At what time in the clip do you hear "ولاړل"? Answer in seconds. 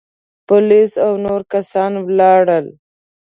2.05-2.65